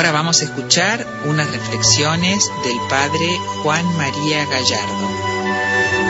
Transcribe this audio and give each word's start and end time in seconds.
Ahora 0.00 0.12
vamos 0.12 0.40
a 0.40 0.46
escuchar 0.46 1.06
unas 1.26 1.52
reflexiones 1.52 2.50
del 2.64 2.78
padre 2.88 3.36
Juan 3.62 3.84
María 3.98 4.46
Gallardo. 4.46 6.09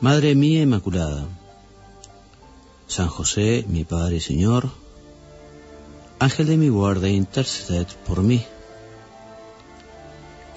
Madre 0.00 0.34
mía 0.34 0.62
Inmaculada, 0.62 1.28
San 2.88 3.08
José, 3.08 3.66
mi 3.68 3.84
Padre 3.84 4.16
y 4.16 4.20
Señor, 4.20 4.70
Ángel 6.18 6.46
de 6.46 6.56
mi 6.56 6.70
guarda, 6.70 7.10
interceded 7.10 7.86
por 8.06 8.22
mí. 8.22 8.42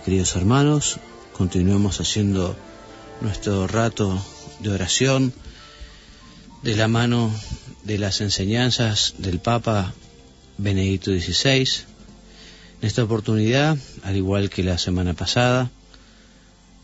Queridos 0.05 0.37
hermanos, 0.37 0.97
continuemos 1.33 1.99
haciendo 1.99 2.55
nuestro 3.19 3.67
rato 3.67 4.17
de 4.61 4.71
oración 4.71 5.33
de 6.61 6.77
la 6.77 6.87
mano 6.87 7.29
de 7.83 7.97
las 7.97 8.21
enseñanzas 8.21 9.15
del 9.17 9.39
Papa 9.39 9.93
Benedicto 10.57 11.11
XVI. 11.11 11.67
En 12.79 12.87
esta 12.87 13.03
oportunidad, 13.03 13.77
al 14.03 14.15
igual 14.15 14.49
que 14.49 14.63
la 14.63 14.77
semana 14.77 15.13
pasada, 15.13 15.69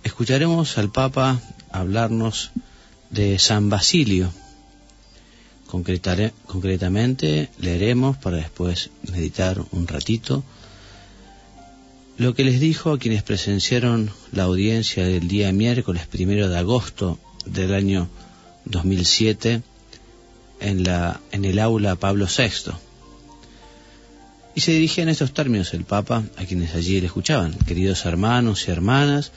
escucharemos 0.03 0.77
al 0.77 0.91
Papa 0.91 1.41
hablarnos 1.71 2.51
de 3.09 3.39
San 3.39 3.69
Basilio. 3.69 4.31
concretamente 5.67 7.49
leeremos 7.59 8.17
para 8.17 8.37
después 8.37 8.89
meditar 9.11 9.63
un 9.71 9.87
ratito 9.87 10.43
lo 12.19 12.33
que 12.35 12.43
les 12.43 12.59
dijo 12.59 12.91
a 12.91 12.99
quienes 12.99 13.23
presenciaron 13.23 14.11
la 14.33 14.43
audiencia 14.43 15.05
del 15.05 15.29
día 15.29 15.53
miércoles 15.53 16.05
primero 16.05 16.49
de 16.49 16.57
agosto 16.57 17.17
del 17.45 17.73
año 17.73 18.09
2007 18.66 19.61
en, 20.59 20.83
la, 20.83 21.21
en 21.31 21.45
el 21.45 21.59
aula 21.59 21.95
Pablo 21.95 22.27
VI. 22.27 22.73
Y 24.53 24.59
se 24.59 24.73
dirigía 24.73 25.03
en 25.03 25.09
estos 25.09 25.33
términos 25.33 25.73
el 25.73 25.85
Papa 25.85 26.25
a 26.35 26.43
quienes 26.43 26.75
allí 26.75 26.99
le 26.99 27.07
escuchaban, 27.07 27.53
queridos 27.53 28.03
hermanos 28.03 28.67
y 28.67 28.71
hermanas, 28.71 29.31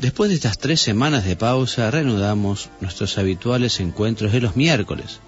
Después 0.00 0.30
de 0.30 0.36
estas 0.36 0.56
tres 0.56 0.80
semanas 0.80 1.26
de 1.26 1.36
pausa, 1.36 1.90
reanudamos 1.90 2.70
nuestros 2.80 3.18
habituales 3.18 3.80
encuentros 3.80 4.32
de 4.32 4.40
los 4.40 4.56
miércoles. 4.56 5.20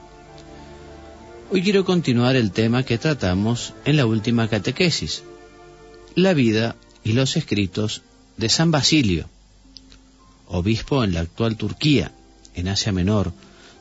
Hoy 1.50 1.62
quiero 1.62 1.84
continuar 1.84 2.37
el 2.37 2.53
tema 2.53 2.83
que 2.83 2.97
tratamos 2.97 3.75
en 3.84 3.99
la 3.99 4.06
última 4.06 4.49
catequesis, 4.49 5.25
la 6.15 6.33
vida 6.33 6.75
y 7.05 7.12
los 7.12 7.37
escritos 7.37 8.00
de 8.38 8.49
San 8.49 8.71
Basilio, 8.71 9.28
obispo 10.47 11.04
en 11.04 11.12
la 11.12 11.21
actual 11.21 11.59
Turquía, 11.59 12.10
en 12.54 12.69
Asia 12.69 12.93
Menor, 12.93 13.31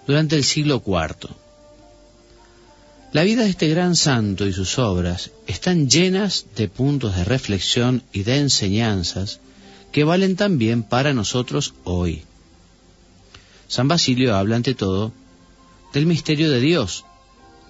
durante 0.06 0.36
el 0.36 0.44
siglo 0.44 0.84
IV. 0.86 1.30
La 3.14 3.24
vida 3.24 3.44
de 3.44 3.50
este 3.50 3.70
gran 3.70 3.96
santo 3.96 4.46
y 4.46 4.52
sus 4.52 4.78
obras 4.78 5.32
están 5.48 5.90
llenas 5.90 6.48
de 6.58 6.68
puntos 6.68 7.16
de 7.16 7.24
reflexión 7.24 8.04
y 8.12 8.24
de 8.24 8.40
enseñanzas 8.40 9.40
que 9.92 10.04
valen 10.04 10.36
también 10.36 10.84
para 10.84 11.14
nosotros 11.14 11.74
hoy. 11.84 12.24
San 13.68 13.88
Basilio 13.88 14.36
habla 14.36 14.56
ante 14.56 14.74
todo 14.74 15.12
del 15.94 16.06
misterio 16.06 16.50
de 16.50 16.60
Dios, 16.60 17.06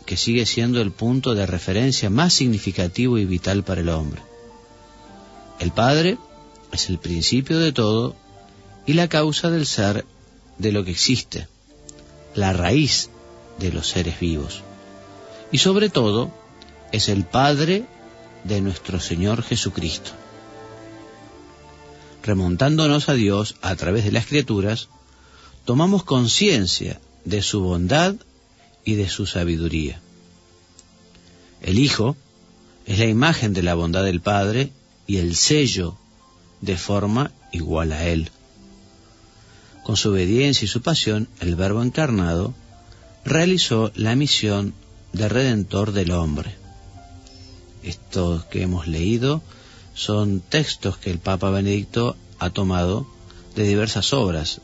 que 0.06 0.18
sigue 0.18 0.46
siendo 0.46 0.82
el 0.82 0.92
punto 0.92 1.34
de 1.34 1.46
referencia 1.46 2.10
más 2.10 2.34
significativo 2.34 3.18
y 3.18 3.26
vital 3.26 3.64
para 3.64 3.82
el 3.82 3.90
hombre. 3.90 4.22
El 5.60 5.72
Padre 5.72 6.18
es 6.72 6.90
el 6.90 7.00
principio 7.00 7.60
de 7.60 7.72
todo 7.72 8.16
y 8.86 8.94
la 8.94 9.08
causa 9.08 9.50
del 9.50 9.66
ser 9.66 10.06
de 10.58 10.72
lo 10.72 10.84
que 10.84 10.92
existe, 10.92 11.48
la 12.36 12.54
raíz 12.54 13.10
de 13.60 13.72
los 13.72 13.88
seres 13.88 14.20
vivos. 14.20 14.64
Y 15.52 15.58
sobre 15.58 15.90
todo 15.90 16.32
es 16.92 17.10
el 17.10 17.26
Padre 17.26 17.86
de 18.44 18.62
nuestro 18.62 19.00
Señor 19.00 19.44
Jesucristo 19.44 20.12
remontándonos 22.24 23.10
a 23.10 23.14
Dios 23.14 23.56
a 23.62 23.76
través 23.76 24.06
de 24.06 24.12
las 24.12 24.26
criaturas, 24.26 24.90
tomamos 25.66 26.04
conciencia 26.04 27.00
de 27.26 27.42
su 27.42 27.62
bondad 27.62 28.16
y 28.84 28.96
de 28.96 29.10
su 29.10 29.26
sabiduría. 29.26 30.00
El 31.62 31.78
Hijo 31.78 32.16
es 32.86 33.00
la 33.00 33.06
imagen 33.06 33.54
de 33.54 33.64
la 33.64 33.76
bondad 33.76 34.04
del 34.04 34.22
Padre 34.22 34.72
y 35.08 35.18
el 35.18 35.36
sello 35.36 35.98
de 36.62 36.78
forma 36.78 37.32
igual 37.52 37.92
a 37.92 38.06
Él. 38.06 38.32
Con 39.84 39.98
su 39.98 40.12
obediencia 40.12 40.66
y 40.66 40.68
su 40.68 40.82
pasión, 40.82 41.28
el 41.40 41.56
Verbo 41.56 41.82
encarnado 41.82 42.54
realizó 43.26 43.92
la 43.96 44.16
misión 44.16 44.74
de 45.14 45.28
redentor 45.28 45.92
del 45.92 46.12
hombre. 46.12 46.56
Esto 47.84 48.46
que 48.50 48.62
hemos 48.62 48.88
leído 48.88 49.42
son 49.94 50.42
textos 50.42 50.98
que 50.98 51.12
el 51.12 51.20
Papa 51.20 51.50
Benedicto 51.50 52.16
ha 52.40 52.50
tomado 52.50 53.08
de 53.56 53.64
diversas 53.64 54.14
obras 54.14 54.62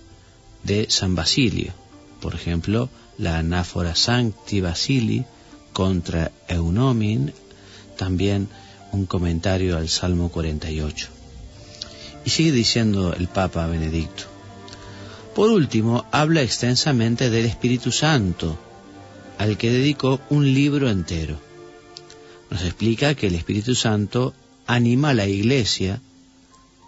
de 0.64 0.88
San 0.90 1.16
Basilio, 1.16 1.74
por 2.22 2.36
ejemplo, 2.36 2.90
la 3.18 3.38
anáfora 3.38 3.96
Sancti 3.96 4.62
Basili 4.62 5.26
contra 5.74 6.32
Eunomin, 6.48 7.34
también 7.98 8.48
un 8.92 9.06
comentario 9.06 9.78
al 9.78 9.90
Salmo 9.90 10.30
48. 10.30 11.08
Y 12.26 12.30
sigue 12.30 12.52
diciendo 12.52 13.14
el 13.14 13.28
Papa 13.28 13.68
Benedicto. 13.68 14.24
Por 15.36 15.50
último, 15.50 16.06
habla 16.12 16.42
extensamente 16.42 17.30
del 17.30 17.46
Espíritu 17.46 17.92
Santo, 17.92 18.58
al 19.38 19.58
que 19.58 19.72
dedicó 19.72 20.20
un 20.30 20.52
libro 20.54 20.90
entero 20.90 21.48
nos 22.50 22.64
explica 22.64 23.16
que 23.16 23.28
el 23.28 23.36
Espíritu 23.36 23.76
Santo 23.76 24.34
anima 24.68 25.10
a 25.10 25.14
la 25.14 25.26
iglesia, 25.26 26.02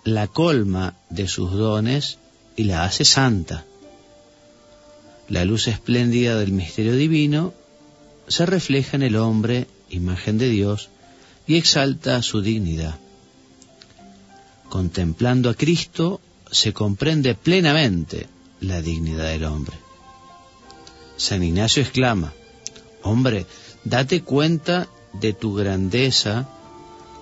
la 0.04 0.28
colma 0.28 0.96
de 1.10 1.28
sus 1.28 1.52
dones 1.52 2.18
y 2.56 2.66
la 2.66 2.84
hace 2.84 3.06
santa. 3.06 3.66
La 5.28 5.46
luz 5.46 5.68
espléndida 5.68 6.38
del 6.38 6.52
misterio 6.52 6.96
divino 6.96 7.54
se 8.28 8.46
refleja 8.46 8.98
en 8.98 9.04
el 9.04 9.16
hombre, 9.16 9.68
imagen 9.90 10.38
de 10.38 10.50
Dios, 10.50 10.90
y 11.48 11.56
exalta 11.56 12.22
su 12.22 12.42
dignidad. 12.42 13.00
Contemplando 14.70 15.50
a 15.50 15.56
Cristo 15.56 16.22
se 16.52 16.74
comprende 16.74 17.34
plenamente 17.34 18.28
la 18.62 18.82
dignidad 18.82 19.30
del 19.30 19.46
hombre. 19.46 19.76
San 21.18 21.44
Ignacio 21.44 21.82
exclama, 21.82 22.34
hombre, 23.04 23.46
date 23.84 24.22
cuenta 24.22 24.88
de 25.14 25.34
tu 25.34 25.56
grandeza 25.56 26.48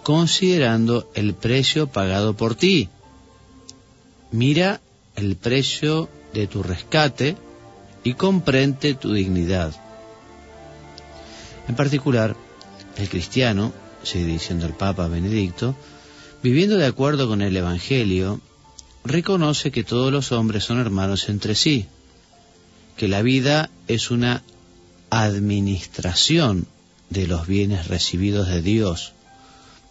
considerando 0.08 1.12
el 1.16 1.34
precio 1.34 1.88
pagado 1.88 2.34
por 2.34 2.56
ti. 2.56 2.88
Mira 4.32 4.80
el 5.18 5.36
precio 5.36 6.08
de 6.34 6.48
tu 6.48 6.64
rescate 6.64 7.36
y 8.06 8.14
comprende 8.14 8.94
tu 8.94 9.12
dignidad. 9.12 9.76
En 11.68 11.76
particular, 11.76 12.38
el 12.96 13.10
cristiano, 13.10 13.74
sigue 14.02 14.28
diciendo 14.28 14.66
el 14.66 14.72
Papa 14.72 15.10
Benedicto, 15.10 15.76
viviendo 16.42 16.78
de 16.78 16.86
acuerdo 16.86 17.28
con 17.28 17.42
el 17.42 17.58
Evangelio, 17.58 18.40
reconoce 19.04 19.72
que 19.72 19.84
todos 19.84 20.10
los 20.10 20.32
hombres 20.32 20.64
son 20.64 20.80
hermanos 20.80 21.28
entre 21.28 21.54
sí, 21.54 21.86
que 22.96 23.10
la 23.10 23.22
vida 23.22 23.70
es 23.90 24.10
una 24.10 24.42
administración 25.10 26.66
de 27.10 27.28
los 27.28 27.46
bienes 27.46 27.90
recibidos 27.90 28.48
de 28.48 28.62
Dios, 28.62 29.12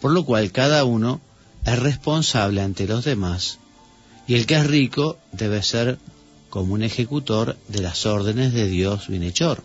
por 0.06 0.12
lo 0.12 0.24
cual 0.24 0.52
cada 0.52 0.84
uno 0.84 1.20
es 1.64 1.80
responsable 1.80 2.60
ante 2.60 2.86
los 2.86 3.04
demás, 3.04 3.58
y 4.28 4.36
el 4.36 4.46
que 4.46 4.54
es 4.54 4.64
rico 4.64 5.18
debe 5.32 5.64
ser 5.64 5.98
como 6.48 6.74
un 6.74 6.84
ejecutor 6.84 7.56
de 7.66 7.80
las 7.80 8.06
órdenes 8.06 8.52
de 8.52 8.68
Dios 8.68 9.08
bienhechor. 9.08 9.64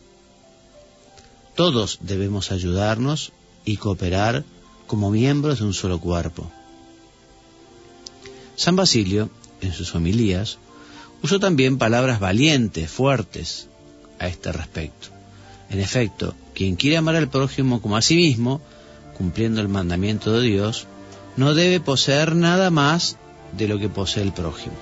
Todos 1.55 1.99
debemos 2.01 2.51
ayudarnos 2.51 3.33
y 3.65 3.77
cooperar 3.77 4.43
como 4.87 5.11
miembros 5.11 5.59
de 5.59 5.65
un 5.65 5.75
solo 5.75 5.99
cuerpo. 5.99 6.51
San 8.55 8.75
Basilio, 8.75 9.29
en 9.61 9.73
sus 9.73 9.93
homilías, 9.93 10.57
usó 11.21 11.39
también 11.39 11.77
palabras 11.77 12.19
valientes, 12.19 12.89
fuertes 12.89 13.67
a 14.17 14.25
este 14.25 14.51
respecto. 14.51 15.09
En 15.69 15.79
efecto, 15.79 16.33
quien 16.55 16.77
quiere 16.77 16.97
amar 16.97 17.15
al 17.15 17.29
prójimo 17.29 17.79
como 17.79 17.95
a 17.95 18.01
sí 18.01 18.15
mismo, 18.15 18.59
cumpliendo 19.21 19.61
el 19.61 19.67
mandamiento 19.67 20.31
de 20.31 20.41
Dios, 20.41 20.87
no 21.37 21.53
debe 21.53 21.79
poseer 21.79 22.35
nada 22.35 22.71
más 22.71 23.17
de 23.55 23.67
lo 23.67 23.77
que 23.77 23.87
posee 23.87 24.23
el 24.23 24.33
prójimo. 24.33 24.73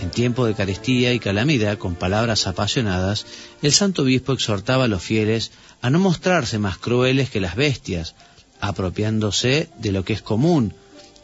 En 0.00 0.10
tiempo 0.10 0.44
de 0.46 0.54
carestía 0.54 1.12
y 1.12 1.20
calamidad, 1.20 1.78
con 1.78 1.94
palabras 1.94 2.48
apasionadas, 2.48 3.24
el 3.62 3.72
santo 3.72 4.02
obispo 4.02 4.32
exhortaba 4.32 4.86
a 4.86 4.88
los 4.88 5.00
fieles 5.00 5.52
a 5.80 5.90
no 5.90 6.00
mostrarse 6.00 6.58
más 6.58 6.76
crueles 6.76 7.30
que 7.30 7.40
las 7.40 7.54
bestias, 7.54 8.16
apropiándose 8.60 9.68
de 9.78 9.92
lo 9.92 10.04
que 10.04 10.14
es 10.14 10.22
común 10.22 10.74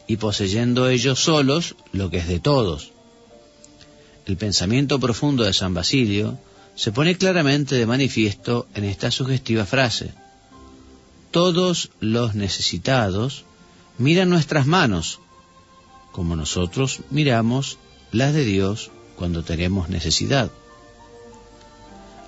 y 0.06 0.19
poseyendo 0.19 0.88
ellos 0.88 1.19
solos 1.19 1.75
lo 1.91 2.09
que 2.09 2.19
es 2.19 2.29
de 2.29 2.38
todos. 2.38 2.93
El 4.27 4.37
pensamiento 4.37 5.00
profundo 5.00 5.43
de 5.43 5.53
San 5.53 5.75
Basilio 5.75 6.38
se 6.77 6.93
pone 6.93 7.17
claramente 7.17 7.75
de 7.75 7.87
manifiesto 7.87 8.69
en 8.77 8.85
esta 8.85 9.11
sugestiva 9.11 9.67
frase. 9.67 10.22
Todos 11.32 11.90
los 11.99 12.34
necesitados 12.34 13.46
miran 13.96 14.29
nuestras 14.29 14.67
manos, 14.67 15.19
como 16.12 16.37
nosotros 16.37 17.00
miramos 17.11 17.79
las 18.12 18.34
de 18.34 18.44
Dios 18.44 18.90
cuando 19.17 19.43
tenemos 19.43 19.88
necesidad. 19.88 20.50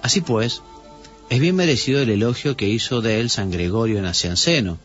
Así 0.01 0.23
pues, 0.23 0.63
es 1.29 1.39
bien 1.39 1.55
merecido 1.55 2.01
el 2.01 2.09
elogio 2.09 2.57
que 2.57 2.69
hizo 2.69 3.03
de 3.03 3.21
él 3.21 3.29
San 3.29 3.51
Gregorio 3.51 4.01
Nacianceno, 4.01 4.79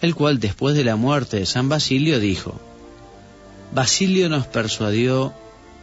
el 0.00 0.14
cual 0.14 0.40
después 0.40 0.74
de 0.74 0.84
la 0.84 0.96
muerte 0.96 1.38
de 1.38 1.44
San 1.44 1.68
Basilio 1.68 2.18
dijo, 2.18 2.58
Basilio 3.74 4.30
nos 4.30 4.46
persuadió 4.46 5.34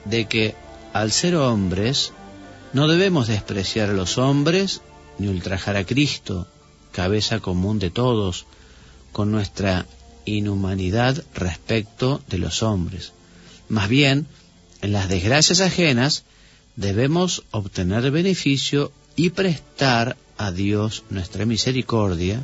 de 0.06 0.25
que 0.25 0.56
al 0.94 1.12
ser 1.12 1.35
hombres 1.35 2.12
no 2.73 2.88
debemos 2.88 3.27
despreciar 3.27 3.91
a 3.91 3.94
los 3.94 4.18
hombres 4.18 4.81
ni 5.19 5.27
ultrajar 5.27 5.77
a 5.77 5.85
Cristo, 5.85 6.47
cabeza 6.97 7.39
común 7.41 7.77
de 7.77 7.91
todos, 7.91 8.47
con 9.11 9.29
nuestra 9.29 9.85
inhumanidad 10.25 11.23
respecto 11.35 12.23
de 12.27 12.39
los 12.39 12.63
hombres. 12.63 13.13
Más 13.69 13.88
bien, 13.88 14.25
en 14.81 14.94
las 14.94 15.07
desgracias 15.07 15.61
ajenas 15.61 16.23
debemos 16.75 17.44
obtener 17.51 18.09
beneficio 18.09 18.91
y 19.15 19.29
prestar 19.29 20.17
a 20.39 20.51
Dios 20.51 21.03
nuestra 21.11 21.45
misericordia, 21.45 22.44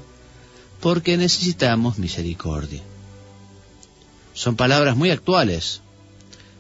porque 0.82 1.18
necesitamos 1.18 1.98
misericordia. 1.98 2.84
Son 4.36 4.56
palabras 4.56 4.96
muy 4.96 5.10
actuales. 5.10 5.82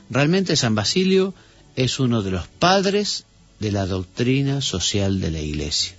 Realmente 0.09 0.55
San 0.55 0.73
Basilio 0.73 1.35
es 1.75 1.99
uno 1.99 2.23
de 2.23 2.31
los 2.31 2.47
padres 2.47 3.25
de 3.59 3.71
la 3.71 3.85
doctrina 3.85 4.61
social 4.61 5.21
de 5.21 5.29
la 5.29 5.41
Iglesia. 5.41 5.93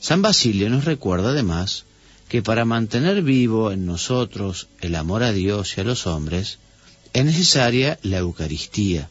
San 0.00 0.22
Basilio 0.22 0.70
nos 0.70 0.86
recuerda 0.86 1.30
además 1.30 1.84
que 2.28 2.42
para 2.42 2.64
mantener 2.64 3.22
vivo 3.22 3.70
en 3.70 3.84
nosotros 3.84 4.68
el 4.80 4.94
amor 4.94 5.22
a 5.22 5.32
Dios 5.32 5.76
y 5.76 5.80
a 5.82 5.84
los 5.84 6.06
hombres, 6.06 6.58
es 7.12 7.24
necesaria 7.24 7.98
la 8.02 8.18
Eucaristía, 8.18 9.10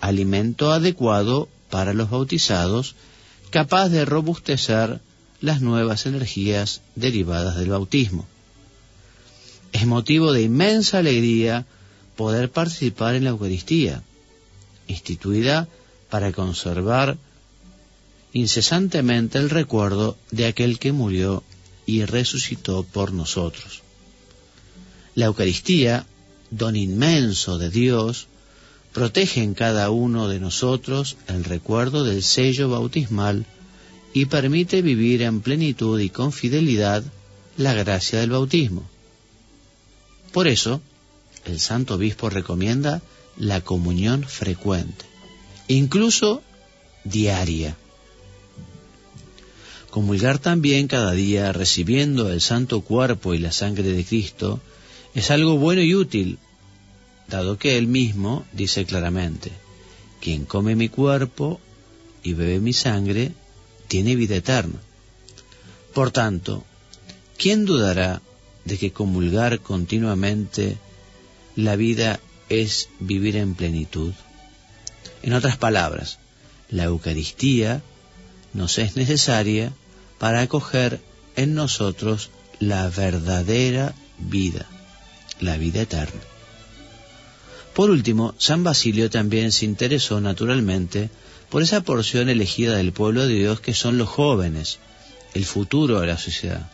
alimento 0.00 0.72
adecuado 0.72 1.48
para 1.68 1.92
los 1.92 2.08
bautizados, 2.08 2.94
capaz 3.50 3.88
de 3.88 4.04
robustecer 4.04 5.00
las 5.40 5.60
nuevas 5.60 6.06
energías 6.06 6.80
derivadas 6.94 7.56
del 7.56 7.70
bautismo. 7.70 8.26
Es 9.72 9.86
motivo 9.86 10.32
de 10.32 10.42
inmensa 10.42 10.98
alegría 10.98 11.66
poder 12.16 12.50
participar 12.50 13.16
en 13.16 13.24
la 13.24 13.30
Eucaristía, 13.30 14.02
instituida 14.86 15.68
para 16.08 16.32
conservar 16.32 17.18
incesantemente 18.32 19.38
el 19.38 19.50
recuerdo 19.50 20.16
de 20.30 20.46
aquel 20.46 20.78
que 20.78 20.92
murió 20.92 21.42
y 21.86 22.04
resucitó 22.04 22.84
por 22.84 23.12
nosotros. 23.12 23.82
La 25.14 25.26
Eucaristía, 25.26 26.06
don 26.50 26.76
inmenso 26.76 27.58
de 27.58 27.70
Dios, 27.70 28.28
protege 28.92 29.42
en 29.42 29.54
cada 29.54 29.90
uno 29.90 30.28
de 30.28 30.40
nosotros 30.40 31.16
el 31.28 31.44
recuerdo 31.44 32.04
del 32.04 32.22
sello 32.22 32.68
bautismal 32.68 33.46
y 34.12 34.26
permite 34.26 34.82
vivir 34.82 35.22
en 35.22 35.40
plenitud 35.40 36.00
y 36.00 36.10
con 36.10 36.32
fidelidad 36.32 37.04
la 37.56 37.74
gracia 37.74 38.20
del 38.20 38.30
bautismo. 38.30 38.88
Por 40.32 40.48
eso, 40.48 40.80
el 41.44 41.60
Santo 41.60 41.94
Obispo 41.94 42.30
recomienda 42.30 43.02
la 43.36 43.60
comunión 43.60 44.24
frecuente, 44.24 45.04
incluso 45.68 46.42
diaria. 47.04 47.76
Comulgar 49.90 50.38
también 50.38 50.86
cada 50.86 51.12
día 51.12 51.52
recibiendo 51.52 52.30
el 52.30 52.40
santo 52.40 52.82
cuerpo 52.82 53.34
y 53.34 53.38
la 53.38 53.50
sangre 53.50 53.92
de 53.92 54.04
Cristo 54.04 54.60
es 55.14 55.32
algo 55.32 55.56
bueno 55.58 55.82
y 55.82 55.96
útil, 55.96 56.38
dado 57.28 57.58
que 57.58 57.76
Él 57.76 57.88
mismo 57.88 58.44
dice 58.52 58.84
claramente, 58.84 59.50
quien 60.20 60.44
come 60.44 60.76
mi 60.76 60.88
cuerpo 60.88 61.60
y 62.22 62.34
bebe 62.34 62.60
mi 62.60 62.72
sangre, 62.72 63.32
tiene 63.88 64.14
vida 64.14 64.36
eterna. 64.36 64.78
Por 65.92 66.12
tanto, 66.12 66.64
¿quién 67.36 67.64
dudará 67.64 68.22
de 68.64 68.78
que 68.78 68.92
comulgar 68.92 69.58
continuamente 69.58 70.78
la 71.56 71.74
vida 71.74 72.20
es 72.48 72.88
vivir 73.00 73.36
en 73.36 73.56
plenitud? 73.56 74.12
En 75.24 75.32
otras 75.32 75.56
palabras, 75.56 76.20
la 76.68 76.84
Eucaristía 76.84 77.82
nos 78.52 78.78
es 78.78 78.96
necesaria 78.96 79.72
para 80.18 80.40
acoger 80.40 81.00
en 81.36 81.54
nosotros 81.54 82.30
la 82.58 82.88
verdadera 82.88 83.94
vida, 84.18 84.66
la 85.40 85.56
vida 85.56 85.82
eterna. 85.82 86.20
Por 87.74 87.90
último, 87.90 88.34
San 88.38 88.62
Basilio 88.62 89.08
también 89.10 89.52
se 89.52 89.64
interesó 89.64 90.20
naturalmente 90.20 91.08
por 91.48 91.62
esa 91.62 91.80
porción 91.80 92.28
elegida 92.28 92.76
del 92.76 92.92
pueblo 92.92 93.26
de 93.26 93.34
Dios 93.34 93.60
que 93.60 93.74
son 93.74 93.96
los 93.96 94.08
jóvenes, 94.08 94.78
el 95.34 95.44
futuro 95.44 96.00
de 96.00 96.06
la 96.06 96.18
sociedad. 96.18 96.70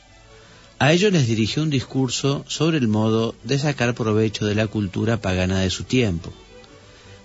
A 0.78 0.92
ellos 0.92 1.12
les 1.12 1.26
dirigió 1.26 1.62
un 1.62 1.70
discurso 1.70 2.44
sobre 2.48 2.78
el 2.78 2.88
modo 2.88 3.34
de 3.44 3.58
sacar 3.58 3.94
provecho 3.94 4.44
de 4.44 4.54
la 4.54 4.66
cultura 4.66 5.20
pagana 5.20 5.60
de 5.60 5.70
su 5.70 5.84
tiempo. 5.84 6.32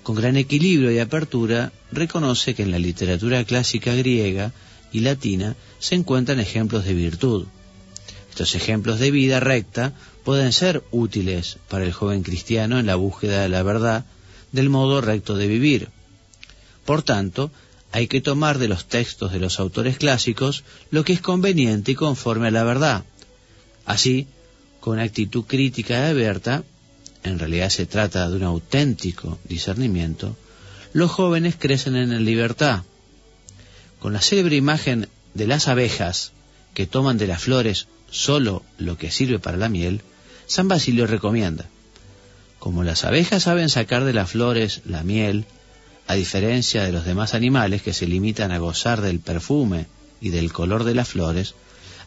Con 0.03 0.15
gran 0.15 0.35
equilibrio 0.37 0.91
y 0.91 0.99
apertura, 0.99 1.71
reconoce 1.91 2.55
que 2.55 2.63
en 2.63 2.71
la 2.71 2.79
literatura 2.79 3.43
clásica 3.43 3.93
griega 3.93 4.51
y 4.91 5.01
latina 5.01 5.55
se 5.79 5.95
encuentran 5.95 6.39
ejemplos 6.39 6.85
de 6.85 6.93
virtud. 6.93 7.45
Estos 8.29 8.55
ejemplos 8.55 8.99
de 8.99 9.11
vida 9.11 9.39
recta 9.39 9.93
pueden 10.23 10.53
ser 10.53 10.83
útiles 10.91 11.57
para 11.69 11.85
el 11.85 11.93
joven 11.93 12.23
cristiano 12.23 12.79
en 12.79 12.85
la 12.85 12.95
búsqueda 12.95 13.41
de 13.41 13.49
la 13.49 13.63
verdad 13.63 14.05
del 14.51 14.69
modo 14.69 15.01
recto 15.01 15.35
de 15.35 15.47
vivir. 15.47 15.89
Por 16.85 17.03
tanto, 17.03 17.51
hay 17.91 18.07
que 18.07 18.21
tomar 18.21 18.57
de 18.57 18.67
los 18.67 18.85
textos 18.85 19.31
de 19.31 19.39
los 19.39 19.59
autores 19.59 19.97
clásicos 19.97 20.63
lo 20.89 21.03
que 21.03 21.13
es 21.13 21.21
conveniente 21.21 21.91
y 21.91 21.95
conforme 21.95 22.47
a 22.47 22.51
la 22.51 22.63
verdad. 22.63 23.03
Así, 23.85 24.27
con 24.79 24.99
actitud 24.99 25.43
crítica 25.45 25.93
y 25.99 26.09
abierta, 26.09 26.63
en 27.23 27.39
realidad 27.39 27.69
se 27.69 27.85
trata 27.85 28.29
de 28.29 28.35
un 28.37 28.43
auténtico 28.43 29.39
discernimiento, 29.43 30.35
los 30.93 31.11
jóvenes 31.11 31.55
crecen 31.57 31.95
en 31.95 32.25
libertad. 32.25 32.83
Con 33.99 34.13
la 34.13 34.21
célebre 34.21 34.55
imagen 34.55 35.07
de 35.33 35.47
las 35.47 35.67
abejas 35.67 36.31
que 36.73 36.87
toman 36.87 37.17
de 37.17 37.27
las 37.27 37.41
flores 37.41 37.87
solo 38.09 38.63
lo 38.77 38.97
que 38.97 39.11
sirve 39.11 39.39
para 39.39 39.57
la 39.57 39.69
miel, 39.69 40.01
San 40.47 40.67
Basilio 40.67 41.07
recomienda, 41.07 41.69
como 42.59 42.83
las 42.83 43.05
abejas 43.05 43.43
saben 43.43 43.69
sacar 43.69 44.03
de 44.03 44.13
las 44.13 44.31
flores 44.31 44.81
la 44.85 45.03
miel, 45.03 45.45
a 46.07 46.15
diferencia 46.15 46.83
de 46.83 46.91
los 46.91 47.05
demás 47.05 47.33
animales 47.33 47.81
que 47.81 47.93
se 47.93 48.05
limitan 48.05 48.51
a 48.51 48.57
gozar 48.57 49.01
del 49.01 49.19
perfume 49.19 49.85
y 50.19 50.29
del 50.29 50.51
color 50.51 50.83
de 50.83 50.93
las 50.93 51.07
flores, 51.07 51.55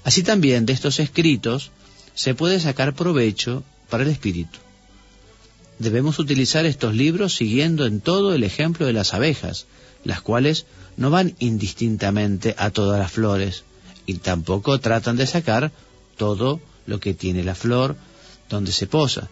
así 0.05 0.23
también 0.23 0.67
de 0.67 0.75
estos 0.75 1.01
escritos 1.01 1.71
se 2.15 2.35
puede 2.35 2.61
sacar 2.61 2.95
provecho 2.95 3.65
para 3.89 4.05
el 4.05 4.11
espíritu. 4.11 4.59
Debemos 5.79 6.19
utilizar 6.19 6.67
estos 6.67 6.95
libros 6.95 7.35
siguiendo 7.35 7.87
en 7.87 8.01
todo 8.01 8.35
el 8.35 8.45
ejemplo 8.45 8.87
de 8.87 8.93
las 8.93 9.15
abejas, 9.15 9.67
las 10.05 10.21
cuales 10.21 10.67
no 10.97 11.11
van 11.11 11.35
indistintamente 11.39 12.55
a 12.59 12.71
todas 12.71 12.99
las 12.99 13.13
flores 13.13 13.65
y 14.07 14.15
tampoco 14.15 14.79
tratan 14.79 15.17
de 15.17 15.27
sacar 15.27 15.73
todo 16.17 16.61
lo 16.87 17.01
que 17.01 17.15
tiene 17.15 17.43
la 17.43 17.55
flor 17.55 17.97
donde 18.49 18.73
se 18.73 18.87
posa, 18.87 19.29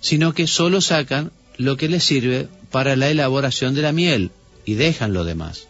sino 0.00 0.32
que 0.32 0.46
solo 0.46 0.80
sacan 0.80 1.30
lo 1.58 1.76
que 1.76 1.88
les 1.88 2.04
sirve 2.04 2.48
para 2.70 2.96
la 2.96 3.08
elaboración 3.08 3.74
de 3.74 3.82
la 3.82 3.92
miel 3.92 4.30
y 4.64 4.74
dejan 4.74 5.12
lo 5.12 5.24
demás. 5.24 5.68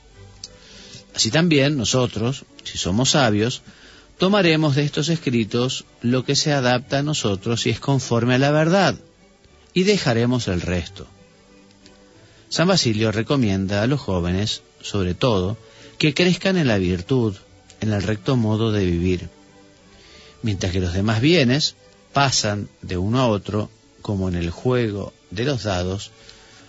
Así 1.14 1.30
también 1.30 1.76
nosotros, 1.76 2.44
si 2.64 2.78
somos 2.78 3.10
sabios, 3.10 3.62
tomaremos 4.18 4.76
de 4.76 4.84
estos 4.84 5.08
escritos 5.08 5.84
lo 6.00 6.24
que 6.24 6.36
se 6.36 6.52
adapta 6.52 6.98
a 6.98 7.02
nosotros 7.02 7.66
y 7.66 7.70
es 7.70 7.80
conforme 7.80 8.34
a 8.34 8.38
la 8.38 8.50
verdad, 8.50 8.96
y 9.76 9.84
dejaremos 9.84 10.48
el 10.48 10.62
resto. 10.62 11.06
San 12.48 12.66
Basilio 12.66 13.12
recomienda 13.12 13.82
a 13.82 13.86
los 13.86 14.00
jóvenes, 14.00 14.62
sobre 14.80 15.12
todo, 15.12 15.58
que 15.98 16.14
crezcan 16.14 16.56
en 16.56 16.66
la 16.66 16.78
virtud, 16.78 17.36
en 17.82 17.92
el 17.92 18.02
recto 18.02 18.36
modo 18.36 18.72
de 18.72 18.86
vivir, 18.86 19.28
mientras 20.40 20.72
que 20.72 20.80
los 20.80 20.94
demás 20.94 21.20
bienes 21.20 21.74
pasan 22.14 22.70
de 22.80 22.96
uno 22.96 23.20
a 23.20 23.28
otro, 23.28 23.68
como 24.00 24.30
en 24.30 24.36
el 24.36 24.48
juego 24.48 25.12
de 25.30 25.44
los 25.44 25.64
dados, 25.64 26.10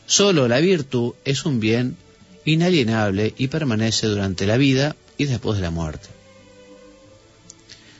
solo 0.06 0.50
la 0.50 0.60
virtud 0.60 1.14
es 1.24 1.46
un 1.46 1.62
bien 1.62 1.96
inalienable 2.44 3.34
y 3.38 3.48
permanece 3.48 4.08
durante 4.08 4.46
la 4.46 4.58
vida 4.58 4.98
y 5.18 5.28
después 5.28 5.56
de 5.56 5.64
la 5.64 5.72
muerte. 5.72 6.10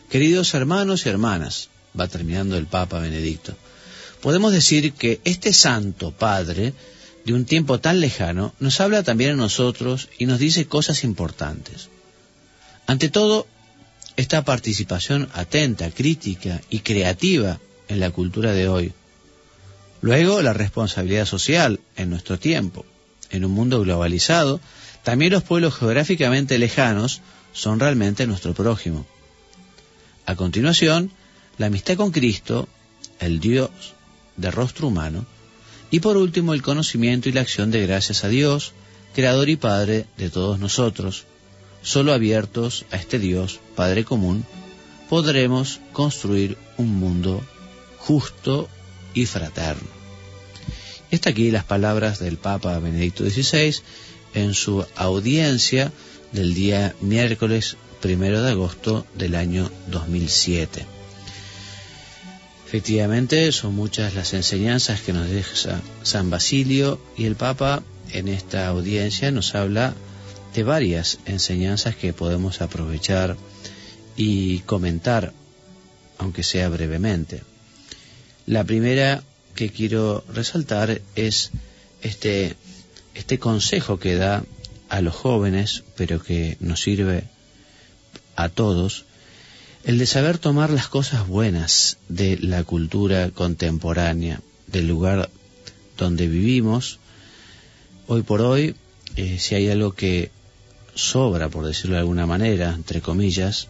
Queridos 0.10 0.54
hermanos 0.54 1.06
y 1.06 1.10
hermanas, 1.10 1.70
va 1.98 2.10
terminando 2.10 2.58
el 2.58 2.66
Papa 2.66 3.00
Benedicto, 3.00 3.56
podemos 4.22 4.52
decir 4.52 4.94
que 4.94 5.22
este 5.24 5.54
Santo 5.54 6.12
Padre, 6.12 6.74
de 7.26 7.34
un 7.34 7.46
tiempo 7.46 7.80
tan 7.80 8.00
lejano, 8.00 8.54
nos 8.60 8.80
habla 8.80 9.04
también 9.04 9.32
a 9.32 9.36
nosotros 9.36 10.10
y 10.18 10.26
nos 10.26 10.40
dice 10.40 10.68
cosas 10.68 11.04
importantes. 11.04 11.90
Ante 12.88 13.10
todo, 13.10 13.48
esta 14.16 14.44
participación 14.44 15.30
atenta, 15.34 15.92
crítica 15.92 16.62
y 16.70 16.80
creativa 16.80 17.60
en 17.88 18.00
la 18.00 18.12
cultura 18.12 18.54
de 18.54 18.68
hoy. 18.68 18.94
Luego, 20.02 20.42
la 20.42 20.54
responsabilidad 20.54 21.26
social 21.26 21.80
en 21.96 22.10
nuestro 22.10 22.40
tiempo. 22.40 22.86
En 23.30 23.44
un 23.44 23.52
mundo 23.52 23.82
globalizado, 23.82 24.60
también 25.04 25.34
los 25.34 25.44
pueblos 25.44 25.76
geográficamente 25.76 26.58
lejanos 26.58 27.22
son 27.52 27.80
realmente 27.80 28.26
nuestro 28.26 28.54
prójimo. 28.54 29.06
A 30.26 30.36
continuación, 30.36 31.12
la 31.58 31.68
amistad 31.68 31.96
con 31.96 32.12
Cristo, 32.12 32.68
el 33.20 33.40
Dios 33.40 33.70
de 34.38 34.51
rostro 34.51 34.88
humano, 34.88 35.25
y 35.91 36.00
por 36.00 36.17
último 36.17 36.53
el 36.53 36.62
conocimiento 36.62 37.29
y 37.29 37.32
la 37.32 37.41
acción 37.41 37.72
de 37.72 37.86
gracias 37.86 38.24
a 38.24 38.29
Dios, 38.29 38.74
Creador 39.13 39.50
y 39.50 39.56
Padre 39.56 40.06
de 40.17 40.29
todos 40.29 40.60
nosotros, 40.60 41.25
solo 41.82 42.13
abiertos 42.13 42.86
a 42.91 42.98
este 42.98 43.20
Dios, 43.20 43.60
Padre 43.75 44.03
común, 44.03 44.46
podremos 45.10 45.79
construir 45.94 46.58
un 46.77 47.00
mundo 47.00 47.41
justo 48.00 48.67
y 49.13 49.25
fraterno. 49.25 49.88
Está 51.10 51.29
aquí 51.29 51.51
las 51.51 51.63
palabras 51.63 52.20
del 52.20 52.38
Papa 52.38 52.77
Benedicto 52.79 53.24
XVI 53.29 53.75
en 54.34 54.53
su 54.53 54.86
audiencia 54.96 55.91
del 56.34 56.53
día 56.53 56.94
miércoles 57.00 57.77
primero 58.01 58.41
de 58.41 58.51
agosto 58.51 59.06
del 59.15 59.36
año 59.36 59.72
2007. 59.88 60.97
Efectivamente, 62.68 63.50
son 63.54 63.76
muchas 63.76 64.14
las 64.14 64.34
enseñanzas 64.34 65.00
que 65.00 65.14
nos 65.14 65.30
deja 65.30 65.80
San 66.04 66.30
Basilio 66.30 67.00
y 67.16 67.24
el 67.24 67.38
Papa 67.38 67.82
en 68.12 68.28
esta 68.28 68.68
audiencia 68.68 69.32
nos 69.32 69.56
habla 69.56 69.94
de 70.54 70.64
varias 70.64 71.20
enseñanzas 71.26 71.96
que 71.96 72.12
podemos 72.12 72.62
aprovechar 72.62 73.38
y 74.18 74.60
comentar, 74.60 75.32
aunque 76.18 76.44
sea 76.44 76.68
brevemente. 76.68 77.42
La 78.46 78.66
primera 78.66 79.24
que 79.56 79.70
quiero 79.70 80.26
resaltar 80.28 81.02
es 81.16 81.52
este, 82.02 82.58
este 83.16 83.40
consejo 83.40 83.98
que 83.98 84.16
da 84.16 84.44
a 84.90 85.00
los 85.00 85.16
jóvenes, 85.16 85.86
pero 85.96 86.22
que 86.22 86.58
nos 86.60 86.82
sirve 86.82 87.24
a 88.36 88.50
todos, 88.50 89.06
el 89.88 90.00
de 90.00 90.06
saber 90.06 90.38
tomar 90.38 90.70
las 90.70 90.89
cosas 90.89 91.25
buenas 91.25 91.98
de 92.10 92.38
la 92.38 92.65
cultura 92.65 93.32
contemporánea, 93.32 94.41
del 94.67 94.86
lugar 94.86 95.29
donde 95.98 96.27
vivimos. 96.27 97.00
Hoy 98.06 98.24
por 98.24 98.41
hoy, 98.41 98.75
eh, 99.15 99.38
si 99.39 99.56
hay 99.56 99.70
algo 99.70 99.94
que 99.94 100.29
sobra, 100.94 101.48
por 101.48 101.65
decirlo 101.65 101.96
de 101.96 102.01
alguna 102.01 102.25
manera, 102.25 102.74
entre 102.74 103.00
comillas, 103.00 103.70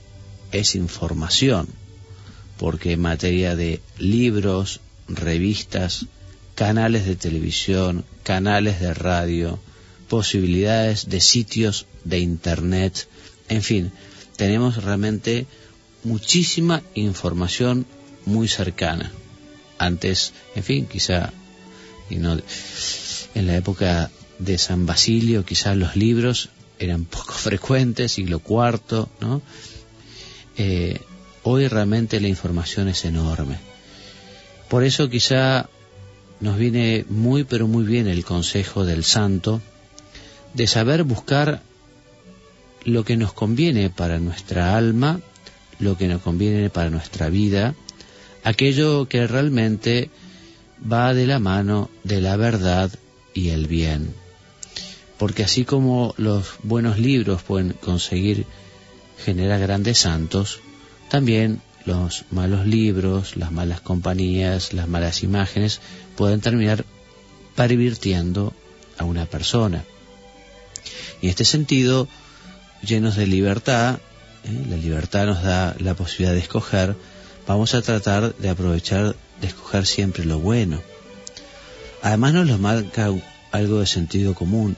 es 0.52 0.74
información, 0.74 1.68
porque 2.58 2.94
en 2.94 3.02
materia 3.02 3.56
de 3.56 3.80
libros, 4.00 4.80
revistas, 5.08 6.08
canales 6.56 7.06
de 7.06 7.16
televisión, 7.16 8.06
canales 8.24 8.80
de 8.80 8.96
radio, 8.96 9.60
posibilidades 10.10 11.10
de 11.10 11.22
sitios 11.22 11.86
de 12.06 12.18
Internet, 12.18 13.08
en 13.50 13.62
fin, 13.62 13.92
tenemos 14.36 14.84
realmente 14.84 15.46
muchísima 16.08 16.82
información 16.96 17.86
muy 18.26 18.48
cercana. 18.48 19.12
Antes, 19.78 20.34
en 20.56 20.64
fin, 20.64 20.86
quizá, 20.88 21.32
y 22.10 22.16
no, 22.16 22.38
en 23.36 23.48
la 23.48 23.56
época 23.56 24.10
de 24.40 24.58
San 24.58 24.86
Basilio, 24.86 25.46
quizá 25.46 25.76
los 25.76 25.96
libros 25.96 26.50
eran 26.80 27.06
poco 27.06 27.34
frecuentes, 27.48 28.14
siglo 28.14 28.42
IV, 28.48 29.08
¿no? 29.20 29.42
Eh, 30.58 31.00
hoy 31.44 31.68
realmente 31.68 32.20
la 32.20 32.28
información 32.28 32.88
es 32.88 33.06
enorme. 33.06 33.58
Por 34.70 34.84
eso 34.84 35.10
quizá 35.10 35.70
nos 36.40 36.58
viene 36.58 37.06
muy 37.10 37.44
pero 37.44 37.68
muy 37.68 37.86
bien 37.86 38.08
el 38.08 38.26
consejo 38.26 38.86
del 38.86 39.04
santo 39.04 39.62
de 40.54 40.68
saber 40.68 41.04
buscar 41.04 41.62
lo 42.84 43.04
que 43.04 43.18
nos 43.18 43.34
conviene 43.34 43.90
para 43.90 44.20
nuestra 44.20 44.76
alma, 44.76 45.20
lo 45.80 45.98
que 45.98 46.08
nos 46.08 46.22
conviene 46.22 46.70
para 46.70 46.90
nuestra 46.90 47.30
vida, 47.30 47.76
aquello 48.44 49.08
que 49.08 49.28
realmente 49.28 50.10
va 50.92 51.14
de 51.14 51.28
la 51.28 51.40
mano 51.40 51.90
de 52.04 52.22
la 52.22 52.38
verdad 52.38 52.92
y 53.34 53.50
el 53.50 53.68
bien. 53.68 54.14
Porque 55.18 55.44
así 55.44 55.66
como 55.66 56.14
los 56.18 56.56
buenos 56.64 57.00
libros 57.00 57.42
pueden 57.42 57.74
conseguir 57.74 58.46
generar 59.24 59.60
grandes 59.60 59.98
santos, 60.00 60.60
también 61.10 61.62
los 61.86 62.26
malos 62.32 62.68
libros, 62.68 63.38
las 63.38 63.52
malas 63.52 63.82
compañías, 63.82 64.74
las 64.74 64.88
malas 64.88 65.24
imágenes 65.24 65.80
pueden 66.16 66.42
terminar 66.42 66.86
pervirtiendo 67.56 68.54
a 68.98 69.06
una 69.06 69.26
persona. 69.26 69.84
Y 71.22 71.26
en 71.26 71.30
este 71.32 71.46
sentido, 71.46 72.08
llenos 72.84 73.16
de 73.16 73.26
libertad, 73.26 74.00
¿eh? 74.48 74.66
la 74.70 74.78
libertad 74.78 75.26
nos 75.26 75.44
da 75.44 75.76
la 75.80 75.94
posibilidad 75.94 76.34
de 76.34 76.40
escoger, 76.40 76.96
vamos 77.46 77.74
a 77.74 77.82
tratar 77.82 78.36
de 78.36 78.50
aprovechar 78.50 79.16
de 79.42 79.48
escoger 79.48 79.86
siempre 79.86 80.26
lo 80.26 80.40
bueno. 80.40 80.82
Además 82.02 82.34
nos 82.34 82.48
lo 82.48 82.58
marca 82.58 83.12
algo 83.52 83.80
de 83.80 83.86
sentido 83.86 84.34
común. 84.34 84.78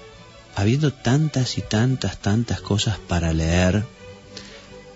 Habiendo 0.56 0.92
tantas 0.92 1.58
y 1.58 1.62
tantas, 1.62 2.18
tantas 2.18 2.60
cosas 2.60 2.98
para 2.98 3.32
leer, 3.34 3.86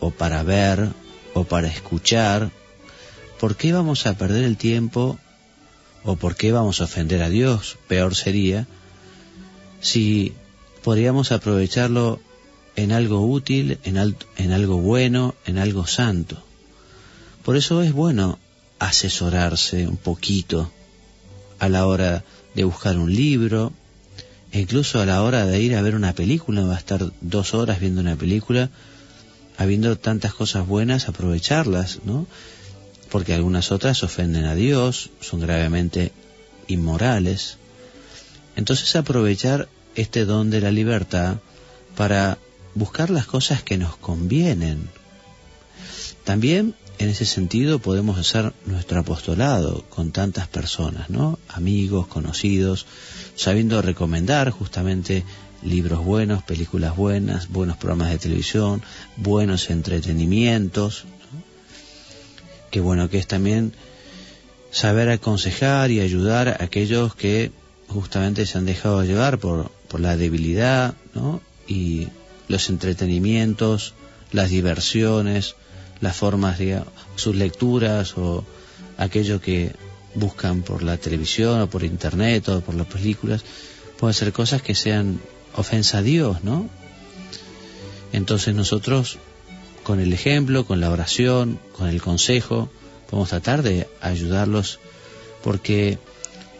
o 0.03 0.12
para 0.12 0.44
ver 0.44 0.89
o 1.34 1.46
para 1.46 1.70
escuchar, 1.70 2.51
¿por 3.39 3.56
qué 3.56 3.72
vamos 3.72 4.06
a 4.06 4.18
perder 4.18 4.44
el 4.44 4.58
tiempo 4.58 5.18
o 6.03 6.18
por 6.18 6.36
qué 6.36 6.51
vamos 6.51 6.82
a 6.82 6.84
ofender 6.84 7.24
a 7.24 7.30
Dios? 7.30 7.77
Peor 7.88 8.13
sería 8.13 8.68
si 9.80 10.34
podríamos 10.84 11.32
aprovecharlo 11.32 12.20
en 12.75 12.92
algo 12.92 13.22
útil, 13.25 13.77
en, 13.84 14.15
en 14.38 14.51
algo 14.51 14.77
bueno, 14.77 15.36
en 15.46 15.58
algo 15.58 15.88
santo. 15.88 16.42
Por 17.44 17.58
eso 17.58 17.82
es 17.82 17.94
bueno 17.94 18.39
asesorarse 18.80 19.88
un 19.88 19.98
poquito 19.98 20.72
a 21.60 21.70
la 21.70 21.86
hora 21.86 22.24
de 22.56 22.63
buscar 22.63 22.98
un 22.98 23.13
libro, 23.13 23.74
e 24.51 24.60
incluso 24.62 25.01
a 25.01 25.06
la 25.06 25.24
hora 25.24 25.46
de 25.46 25.62
ir 25.62 25.75
a 25.75 25.82
ver 25.82 25.96
una 25.96 26.13
película, 26.13 26.63
va 26.63 26.75
a 26.75 26.80
estar 26.80 27.12
dos 27.22 27.53
horas 27.53 27.80
viendo 27.80 28.01
una 28.01 28.15
película, 28.15 28.70
habiendo 29.58 29.98
tantas 29.98 30.34
cosas 30.34 30.68
buenas, 30.68 31.08
aprovecharlas, 31.08 32.00
¿no? 32.06 32.27
Porque 33.10 33.34
algunas 33.34 33.72
otras 33.72 34.03
ofenden 34.03 34.46
a 34.46 34.56
Dios, 34.56 35.10
son 35.22 35.39
gravemente 35.39 36.12
inmorales. 36.68 37.58
Entonces 38.56 38.96
aprovechar 38.96 39.68
este 39.96 40.25
don 40.25 40.50
de 40.50 40.62
la 40.62 40.72
libertad 40.72 41.38
para 41.96 42.38
buscar 42.75 43.10
las 43.10 43.25
cosas 43.25 43.63
que 43.63 43.77
nos 43.77 43.96
convienen. 43.98 44.89
También 46.24 46.75
en 47.00 47.10
ese 47.10 47.25
sentido 47.25 47.80
podemos 47.80 48.18
hacer 48.18 48.53
nuestro 48.65 49.00
apostolado 49.00 49.84
con 49.89 50.12
tantas 50.12 50.48
personas, 50.48 51.10
¿no? 51.10 51.39
Amigos, 51.50 52.08
conocidos, 52.08 52.86
sabiendo 53.36 53.82
recomendar 53.82 54.51
justamente 54.51 55.24
libros 55.63 56.03
buenos, 56.03 56.44
películas 56.44 56.96
buenas, 56.96 57.50
buenos 57.50 57.77
programas 57.77 58.12
de 58.12 58.20
televisión, 58.20 58.84
buenos 59.18 59.70
entretenimientos. 59.70 61.06
Qué 62.70 62.80
bueno 62.80 63.10
que 63.10 63.18
es 63.18 63.27
también 63.27 63.74
saber 64.72 65.10
aconsejar 65.10 65.92
y 65.92 66.00
ayudar 66.00 66.48
a 66.48 66.63
aquellos 66.63 67.15
que 67.15 67.51
justamente 67.88 68.46
se 68.46 68.58
han 68.58 68.65
dejado 68.65 69.03
llevar 69.03 69.38
por, 69.38 69.72
por 69.88 70.00
la 70.00 70.18
debilidad, 70.18 70.96
¿no? 71.13 71.42
Y 71.68 72.08
los 72.47 72.69
entretenimientos, 72.69 73.93
las 74.31 74.50
diversiones, 74.50 75.55
las 76.01 76.15
formas, 76.15 76.59
de 76.59 76.81
sus 77.15 77.35
lecturas 77.35 78.17
o 78.17 78.43
aquello 78.97 79.39
que 79.39 79.73
buscan 80.15 80.62
por 80.62 80.83
la 80.83 80.97
televisión 80.97 81.62
o 81.62 81.69
por 81.69 81.83
internet 81.83 82.47
o 82.50 82.62
por 82.62 82.75
las 82.75 82.88
películas, 82.88 83.43
pueden 83.97 84.13
ser 84.13 84.33
cosas 84.33 84.62
que 84.62 84.75
sean 84.75 85.19
ofensa 85.55 86.00
a 86.00 86.01
Dios, 86.01 86.43
¿no? 86.43 86.69
Entonces 88.12 88.53
nosotros, 88.53 89.17
con 89.83 90.00
el 90.00 90.13
ejemplo, 90.13 90.65
con 90.65 90.79
la 90.79 90.91
oración, 90.91 91.59
con 91.77 91.89
el 91.89 92.01
consejo, 92.01 92.69
podemos 93.09 93.29
tratar 93.29 93.63
de 93.63 93.88
ayudarlos 94.01 94.79
porque 95.43 95.97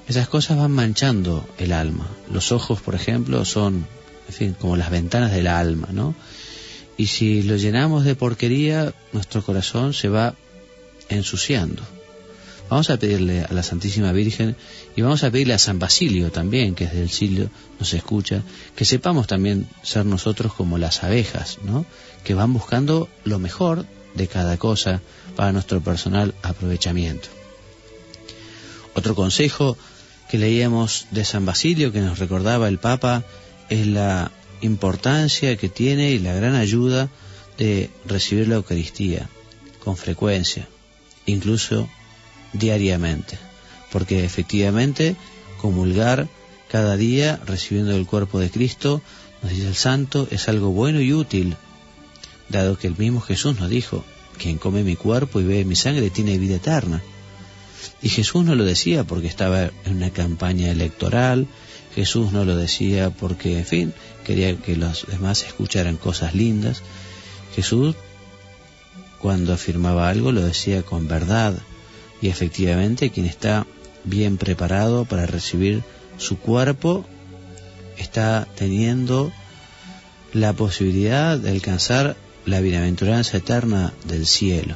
esas 0.07 0.27
cosas 0.27 0.57
van 0.57 0.71
manchando 0.71 1.47
el 1.57 1.71
alma. 1.71 2.07
Los 2.31 2.51
ojos, 2.51 2.81
por 2.81 2.95
ejemplo, 2.95 3.45
son, 3.45 3.87
en 4.27 4.33
fin, 4.33 4.55
como 4.59 4.75
las 4.75 4.89
ventanas 4.89 5.31
del 5.31 5.47
alma, 5.47 5.89
¿no? 5.91 6.15
Y 6.97 7.07
si 7.07 7.43
lo 7.43 7.55
llenamos 7.55 8.05
de 8.05 8.15
porquería, 8.15 8.93
nuestro 9.11 9.43
corazón 9.43 9.93
se 9.93 10.09
va 10.09 10.35
ensuciando. 11.09 11.81
Vamos 12.69 12.89
a 12.89 12.97
pedirle 12.97 13.41
a 13.41 13.53
la 13.53 13.61
Santísima 13.61 14.11
Virgen 14.11 14.55
y 14.95 15.01
vamos 15.01 15.23
a 15.23 15.31
pedirle 15.31 15.53
a 15.53 15.59
San 15.59 15.79
Basilio 15.79 16.31
también, 16.31 16.75
que 16.75 16.85
desde 16.85 17.01
el 17.01 17.09
siglo 17.09 17.49
nos 17.79 17.93
escucha, 17.93 18.41
que 18.75 18.85
sepamos 18.85 19.27
también 19.27 19.67
ser 19.83 20.05
nosotros 20.05 20.53
como 20.53 20.77
las 20.77 21.03
abejas, 21.03 21.59
¿no? 21.63 21.85
Que 22.23 22.33
van 22.33 22.53
buscando 22.53 23.09
lo 23.25 23.37
mejor 23.37 23.85
de 24.15 24.27
cada 24.27 24.57
cosa 24.57 25.01
para 25.35 25.51
nuestro 25.51 25.81
personal 25.81 26.33
aprovechamiento. 26.41 27.27
Otro 28.95 29.15
consejo 29.15 29.77
que 30.29 30.38
leíamos 30.38 31.07
de 31.12 31.25
San 31.25 31.45
Basilio 31.45 31.91
que 31.91 32.01
nos 32.01 32.19
recordaba 32.19 32.67
el 32.67 32.79
Papa 32.79 33.23
es 33.69 33.88
la 33.88 34.32
importancia 34.62 35.58
que 35.58 35.69
tiene 35.69 36.12
y 36.12 36.19
la 36.19 36.34
gran 36.34 36.56
ayuda 36.56 37.10
de 37.58 37.89
recibir 38.06 38.47
la 38.47 38.56
Eucaristía 38.56 39.30
con 39.84 39.97
frecuencia, 39.97 40.67
incluso 41.26 41.89
diariamente, 42.54 43.38
porque 43.91 44.23
efectivamente 44.23 45.15
comulgar 45.60 46.28
cada 46.69 46.97
día 46.97 47.39
recibiendo 47.45 47.95
el 47.95 48.06
cuerpo 48.06 48.39
de 48.39 48.49
Cristo, 48.49 49.02
nos 49.41 49.52
dice 49.52 49.67
el 49.67 49.76
santo, 49.76 50.28
es 50.32 50.47
algo 50.47 50.71
bueno 50.71 51.02
y 51.02 51.13
útil, 51.13 51.56
dado 52.49 52.78
que 52.78 52.88
el 52.88 52.97
mismo 52.97 53.21
Jesús 53.21 53.60
nos 53.60 53.69
dijo, 53.69 54.04
quien 54.38 54.58
come 54.58 54.84
mi 54.84 54.95
cuerpo 54.95 55.39
y 55.39 55.43
bebe 55.43 55.65
mi 55.65 55.76
sangre 55.76 56.10
tiene 56.10 56.38
vida 56.38 56.56
eterna. 56.56 57.02
Y 58.02 58.10
Jesús 58.10 58.43
no 58.43 58.56
lo 58.56 58.65
decía 58.65 59.04
porque 59.04 59.28
estaba 59.28 59.65
en 59.86 59.97
una 59.97 60.10
campaña 60.10 60.71
electoral, 60.71 61.47
Jesús 61.95 62.32
no 62.32 62.43
lo 62.45 62.56
decía 62.56 63.12
porque, 63.12 63.60
en 63.60 63.65
fin, 63.65 63.93
quería 64.23 64.56
que 64.56 64.75
los 64.75 65.06
demás 65.08 65.43
escucharan 65.43 65.97
cosas 65.97 66.34
lindas. 66.34 66.82
Jesús, 67.56 67.95
cuando 69.19 69.53
afirmaba 69.53 70.10
algo, 70.10 70.32
lo 70.32 70.41
decía 70.41 70.82
con 70.82 71.08
verdad. 71.08 71.56
Y 72.21 72.29
efectivamente, 72.29 73.12
quien 73.12 73.25
está 73.25 73.67
bien 74.03 74.38
preparado 74.38 75.06
para 75.06 75.25
recibir 75.25 75.84
su 76.17 76.38
cuerpo, 76.39 77.06
está 77.97 78.47
teniendo 78.56 79.32
la 80.34 80.53
posibilidad 80.53 81.38
de 81.38 81.51
alcanzar 81.51 82.15
la 82.45 82.60
bienaventuranza 82.60 83.38
eterna 83.38 83.93
del 84.06 84.25
cielo. 84.25 84.75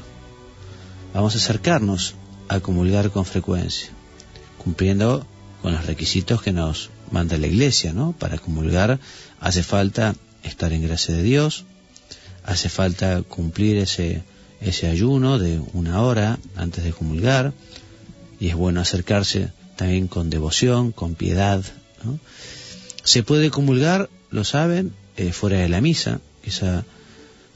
Vamos 1.14 1.34
a 1.34 1.40
acercarnos 1.40 2.14
a 2.48 2.60
comulgar 2.60 3.10
con 3.10 3.26
frecuencia, 3.26 3.90
cumpliendo 4.64 5.26
con 5.62 5.74
los 5.74 5.86
requisitos 5.86 6.42
que 6.42 6.52
nos 6.52 6.92
manda 7.12 7.38
la 7.38 7.48
iglesia, 7.48 7.94
¿no? 7.94 8.14
Para 8.14 8.38
comulgar 8.38 9.00
hace 9.40 9.64
falta 9.64 10.16
estar 10.44 10.74
en 10.74 10.84
gracia 10.84 11.16
de 11.16 11.24
Dios, 11.24 11.66
hace 12.44 12.70
falta 12.70 13.22
cumplir 13.24 13.78
ese, 13.78 14.24
ese 14.62 14.88
ayuno 14.88 15.40
de 15.40 15.60
una 15.74 16.02
hora 16.02 16.40
antes 16.56 16.84
de 16.84 16.94
comulgar, 16.94 17.54
y 18.40 18.50
es 18.50 18.56
bueno 18.56 18.82
acercarse 18.82 19.52
también 19.76 20.08
con 20.08 20.30
devoción, 20.30 20.92
con 20.92 21.16
piedad. 21.16 21.64
¿no? 22.04 22.20
Se 23.04 23.24
puede 23.24 23.52
comulgar, 23.52 24.10
lo 24.32 24.44
saben, 24.44 24.94
eh, 25.18 25.32
fuera 25.32 25.60
de 25.60 25.70
la 25.70 25.82
misa, 25.82 26.20
quizá 26.44 26.86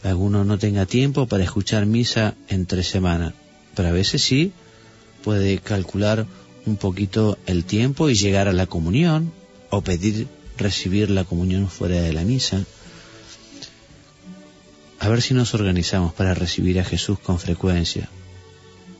alguno 0.04 0.44
no 0.44 0.58
tenga 0.58 0.86
tiempo 0.86 1.28
para 1.28 1.44
escuchar 1.44 1.86
misa 1.86 2.36
entre 2.48 2.84
semana, 2.84 3.34
pero 3.76 3.90
a 3.90 3.92
veces 3.92 4.24
sí 4.24 4.52
puede 5.24 5.60
calcular 5.60 6.26
un 6.66 6.78
poquito 6.78 7.38
el 7.46 7.66
tiempo 7.66 8.10
y 8.10 8.16
llegar 8.16 8.48
a 8.48 8.54
la 8.54 8.68
comunión 8.68 9.32
o 9.72 9.82
pedir 9.82 10.28
recibir 10.58 11.10
la 11.10 11.24
comunión 11.24 11.68
fuera 11.68 12.02
de 12.02 12.14
la 12.14 12.24
misa. 12.24 12.64
A 15.00 15.10
ver 15.10 15.22
si 15.24 15.34
nos 15.34 15.56
organizamos 15.56 16.14
para 16.14 16.36
recibir 16.36 16.80
a 16.80 16.86
Jesús 16.86 17.18
con 17.18 17.40
frecuencia. 17.40 18.08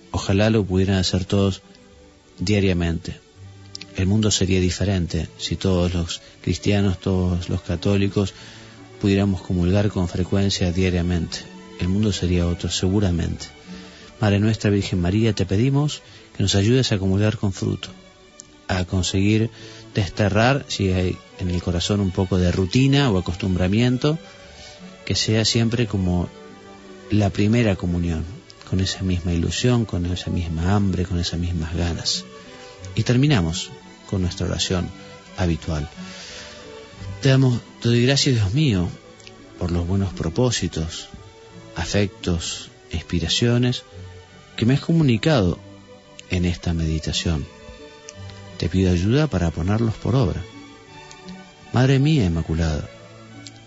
Ojalá 0.10 0.50
lo 0.50 0.66
pudieran 0.66 0.98
hacer 0.98 1.26
todos 1.26 1.62
diariamente. 2.40 3.20
El 3.96 4.08
mundo 4.08 4.32
sería 4.32 4.60
diferente 4.60 5.30
si 5.38 5.56
todos 5.56 5.94
los 5.94 6.22
cristianos, 6.42 7.00
todos 7.00 7.50
los 7.50 7.62
católicos 7.62 8.34
pudiéramos 9.00 9.42
comulgar 9.42 9.90
con 9.90 10.08
frecuencia 10.08 10.72
diariamente. 10.72 11.40
El 11.80 11.90
mundo 11.90 12.12
sería 12.14 12.48
otro, 12.48 12.70
seguramente. 12.70 13.46
Madre 14.20 14.40
nuestra 14.40 14.70
Virgen 14.70 15.02
María, 15.02 15.34
te 15.34 15.46
pedimos 15.46 16.02
que 16.36 16.44
nos 16.44 16.56
ayudes 16.56 16.92
a 16.92 17.00
comulgar 17.00 17.38
con 17.38 17.52
fruto, 17.52 17.90
a 18.68 18.86
conseguir 18.86 19.50
desterrar, 19.94 20.66
si 20.68 20.92
hay 20.92 21.18
en 21.40 21.50
el 21.50 21.62
corazón 21.62 22.00
un 22.00 22.12
poco 22.12 22.38
de 22.38 22.52
rutina 22.52 23.12
o 23.12 23.18
acostumbramiento, 23.18 24.18
que 25.06 25.16
sea 25.16 25.46
siempre 25.46 25.88
como 25.88 26.30
la 27.10 27.30
primera 27.30 27.76
comunión, 27.76 28.24
con 28.70 28.80
esa 28.80 29.04
misma 29.04 29.34
ilusión, 29.34 29.86
con 29.86 30.06
esa 30.06 30.30
misma 30.30 30.76
hambre, 30.76 31.06
con 31.06 31.20
esas 31.20 31.40
mismas 31.40 31.76
ganas. 31.76 32.24
Y 32.96 33.04
terminamos 33.04 33.70
con 34.10 34.22
nuestra 34.22 34.48
oración 34.48 34.90
habitual. 35.38 35.90
Te 37.22 37.30
damos, 37.30 37.60
te 37.82 37.90
doy 37.90 38.06
gracias, 38.06 38.36
Dios 38.36 38.54
mío, 38.54 38.88
por 39.60 39.72
los 39.72 39.86
buenos 39.86 40.14
propósitos, 40.14 41.10
afectos, 41.76 42.70
inspiraciones 42.92 43.84
que 44.56 44.66
me 44.66 44.76
has 44.76 44.82
comunicado 44.82 45.60
en 46.30 46.46
esta 46.46 46.74
meditación 46.74 47.46
te 48.62 48.70
pido 48.70 48.92
ayuda 48.92 49.26
para 49.26 49.50
ponerlos 49.50 49.96
por 49.96 50.16
obra. 50.16 50.40
Madre 51.74 51.98
mía 51.98 52.26
Inmaculada, 52.26 52.88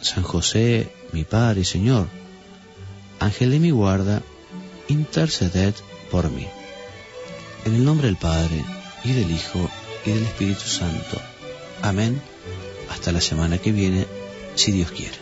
San 0.01 0.23
José, 0.23 0.89
mi 1.11 1.25
Padre 1.25 1.63
y 1.63 1.65
Señor, 1.65 2.07
Ángel 3.19 3.51
de 3.51 3.59
mi 3.59 3.73
guarda, 3.73 4.23
interceded 4.87 5.75
por 6.13 6.31
mí. 6.31 6.47
En 7.65 7.75
el 7.75 7.85
nombre 7.85 8.07
del 8.07 8.17
Padre, 8.17 8.65
y 9.03 9.15
del 9.15 9.33
Hijo, 9.33 9.69
y 10.07 10.11
del 10.11 10.23
Espíritu 10.23 10.69
Santo. 10.69 11.21
Amén. 11.83 12.23
Hasta 12.89 13.11
la 13.11 13.21
semana 13.21 13.59
que 13.59 13.73
viene, 13.73 14.07
si 14.55 14.71
Dios 14.71 14.93
quiere. 14.93 15.17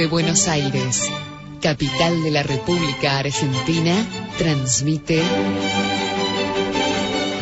Desde 0.00 0.12
Buenos 0.12 0.48
Aires, 0.48 1.10
capital 1.60 2.22
de 2.22 2.30
la 2.30 2.42
República 2.42 3.18
Argentina, 3.18 4.06
transmite 4.38 5.22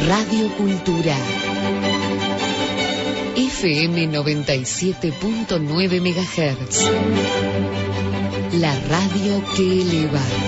Radio 0.08 0.48
Cultura. 0.56 1.16
FM 3.36 4.10
97.9 4.10 6.00
MHz. 6.00 6.90
La 8.54 8.74
radio 8.88 9.44
que 9.54 9.82
eleva. 9.82 10.47